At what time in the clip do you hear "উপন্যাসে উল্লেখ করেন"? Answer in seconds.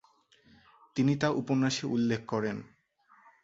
1.31-2.57